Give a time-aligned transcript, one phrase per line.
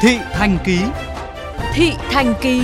[0.00, 0.78] Thị Thành Ký
[1.74, 2.62] Thị Thành Ký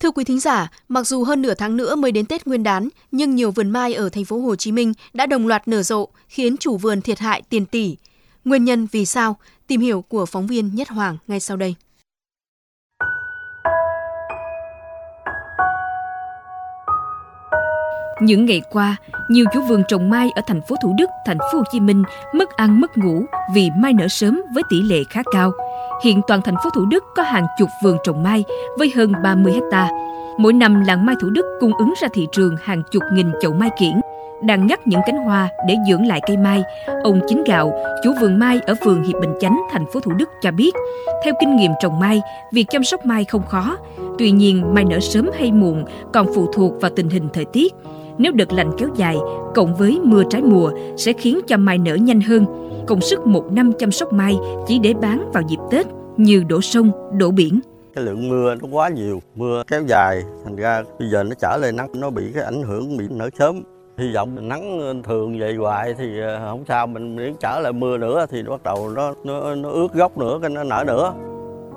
[0.00, 2.88] Thưa quý thính giả, mặc dù hơn nửa tháng nữa mới đến Tết Nguyên đán,
[3.12, 6.08] nhưng nhiều vườn mai ở thành phố Hồ Chí Minh đã đồng loạt nở rộ,
[6.28, 7.96] khiến chủ vườn thiệt hại tiền tỷ.
[8.44, 9.36] Nguyên nhân vì sao?
[9.66, 11.74] Tìm hiểu của phóng viên Nhất Hoàng ngay sau đây.
[18.20, 18.96] Những ngày qua,
[19.28, 22.02] nhiều chủ vườn trồng mai ở thành phố Thủ Đức, thành phố Hồ Chí Minh
[22.34, 23.22] mất ăn mất ngủ
[23.54, 25.52] vì mai nở sớm với tỷ lệ khá cao.
[26.04, 28.44] Hiện toàn thành phố Thủ Đức có hàng chục vườn trồng mai
[28.78, 29.88] với hơn 30 hecta.
[30.38, 33.52] Mỗi năm làng mai Thủ Đức cung ứng ra thị trường hàng chục nghìn chậu
[33.52, 34.00] mai kiển,
[34.42, 36.62] đang ngắt những cánh hoa để dưỡng lại cây mai.
[37.02, 37.72] Ông Chính Gạo,
[38.04, 40.74] chủ vườn mai ở phường Hiệp Bình Chánh, thành phố Thủ Đức cho biết,
[41.24, 42.20] theo kinh nghiệm trồng mai,
[42.52, 43.76] việc chăm sóc mai không khó.
[44.18, 47.74] Tuy nhiên, mai nở sớm hay muộn còn phụ thuộc vào tình hình thời tiết.
[48.18, 49.16] Nếu đợt lạnh kéo dài,
[49.54, 52.44] cộng với mưa trái mùa sẽ khiến cho mai nở nhanh hơn.
[52.86, 56.60] Công sức một năm chăm sóc mai chỉ để bán vào dịp Tết như đổ
[56.60, 57.60] sông, đổ biển.
[57.94, 61.56] Cái lượng mưa nó quá nhiều, mưa kéo dài, thành ra bây giờ nó trở
[61.56, 63.62] lên nắng, nó bị cái ảnh hưởng bị nở sớm.
[63.98, 67.98] Hy vọng nắng thường vậy hoài thì ờ, không sao, mình nếu trở lại mưa
[67.98, 71.14] nữa thì bắt đầu nó nó, nó ướt gốc nữa, cái nó nở nữa.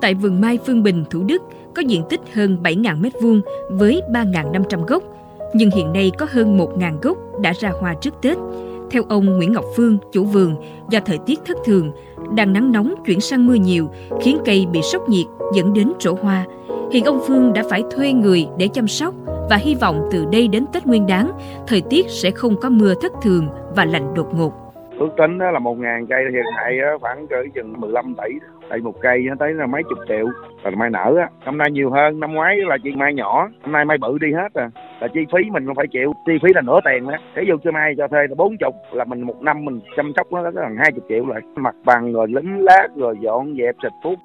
[0.00, 1.42] Tại vườn mai Phương Bình, Thủ Đức
[1.74, 5.02] có diện tích hơn 7.000 m2 với 3.500 gốc
[5.54, 8.38] nhưng hiện nay có hơn 1.000 gốc đã ra hoa trước Tết.
[8.90, 10.54] Theo ông Nguyễn Ngọc Phương, chủ vườn,
[10.90, 11.92] do thời tiết thất thường,
[12.34, 13.88] đang nắng nóng chuyển sang mưa nhiều,
[14.20, 16.46] khiến cây bị sốc nhiệt dẫn đến trổ hoa.
[16.92, 19.14] Hiện ông Phương đã phải thuê người để chăm sóc
[19.50, 21.30] và hy vọng từ đây đến Tết Nguyên đán,
[21.66, 24.67] thời tiết sẽ không có mưa thất thường và lạnh đột ngột.
[24.98, 28.34] Ước tính đó là một ngàn cây hiện tại khoảng cỡ chừng 15 tỷ
[28.68, 30.26] tại một cây nó tới là mấy chục triệu.
[30.62, 31.28] Rồi mai nở á.
[31.44, 32.20] Năm nay nhiều hơn.
[32.20, 33.48] Năm ngoái là chuyện mai nhỏ.
[33.62, 34.70] Năm nay mai bự đi hết à.
[35.00, 36.12] Là chi phí mình không phải chịu.
[36.26, 38.74] Chi phí là nửa tiền á ví dụ cho mai cho thuê là bốn chục.
[38.92, 42.12] Là mình một năm mình chăm sóc nó gần hai chục triệu lại mặt bằng
[42.12, 44.18] rồi lính lát rồi dọn dẹp xịt phút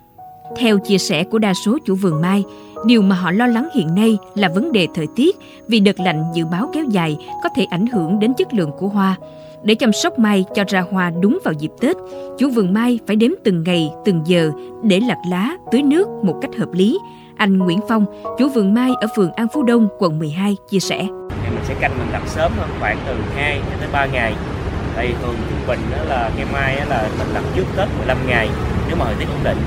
[0.58, 2.44] theo chia sẻ của đa số chủ vườn mai,
[2.86, 5.36] điều mà họ lo lắng hiện nay là vấn đề thời tiết
[5.68, 8.88] vì đợt lạnh dự báo kéo dài có thể ảnh hưởng đến chất lượng của
[8.88, 9.16] hoa.
[9.64, 11.98] Để chăm sóc mai cho ra hoa đúng vào dịp Tết,
[12.38, 14.52] chủ vườn mai phải đếm từng ngày, từng giờ
[14.84, 17.00] để lặt lá, tưới nước một cách hợp lý.
[17.38, 18.06] Anh Nguyễn Phong,
[18.40, 21.04] chủ vườn mai ở phường An Phú Đông, quận 12 chia sẻ.
[21.04, 24.34] Mình sẽ canh mình lặt sớm hơn khoảng từ 2 đến 3 ngày.
[24.96, 28.50] Tại thường trung bình đó là cây mai là mình lặt trước Tết 15 ngày
[28.88, 29.58] nếu mà thời tiết ổn định.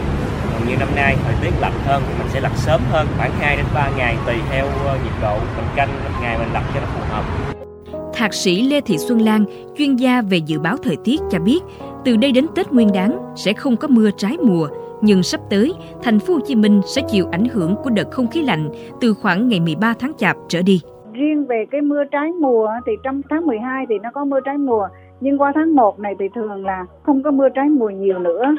[0.59, 3.31] Còn như năm nay thời tiết lạnh hơn thì mình sẽ lặt sớm hơn khoảng
[3.31, 5.89] 2 đến 3 ngày tùy theo ờ, nhiệt độ mình canh
[6.23, 7.25] ngày mình lặt cho nó phù hợp.
[8.15, 9.45] Thạc sĩ Lê Thị Xuân Lan,
[9.77, 11.61] chuyên gia về dự báo thời tiết cho biết,
[12.05, 14.69] từ đây đến Tết Nguyên đán sẽ không có mưa trái mùa,
[15.01, 18.31] nhưng sắp tới, thành phố Hồ Chí Minh sẽ chịu ảnh hưởng của đợt không
[18.31, 20.81] khí lạnh từ khoảng ngày 13 tháng Chạp trở đi.
[21.13, 24.59] Riêng về cái mưa trái mùa thì trong tháng 12 thì nó có mưa trái
[24.59, 24.89] mùa,
[25.21, 28.55] nhưng qua tháng 1 này thì thường là không có mưa trái mùa nhiều nữa.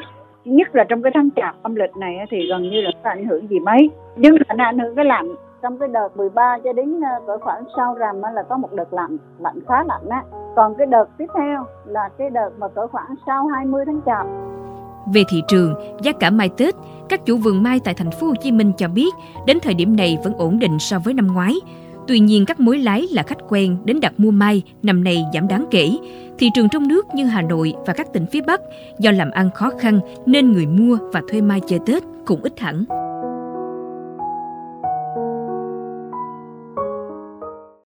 [0.48, 3.26] Nhất là trong cái tháng Chạp âm lịch này thì gần như là không ảnh
[3.26, 3.90] hưởng gì mấy.
[4.16, 7.64] Nhưng nó ảnh hưởng cái lạnh trong cái đợt 13 cho đến ờ, cỡ khoảng
[7.76, 10.22] sau rằm là có một đợt lạnh lạnh khá lạnh á
[10.56, 14.26] còn cái đợt tiếp theo là cái đợt mà cỡ khoảng sau 20 tháng chạp
[15.14, 16.74] về thị trường, giá cả mai Tết,
[17.08, 19.14] các chủ vườn mai tại thành phố Hồ Chí Minh cho biết
[19.46, 21.54] đến thời điểm này vẫn ổn định so với năm ngoái.
[22.08, 25.48] Tuy nhiên, các mối lái là khách quen đến đặt mua mai năm nay giảm
[25.48, 25.90] đáng kể.
[26.38, 28.60] Thị trường trong nước như Hà Nội và các tỉnh phía Bắc,
[28.98, 32.60] do làm ăn khó khăn nên người mua và thuê mai chơi Tết cũng ít
[32.60, 32.84] hẳn.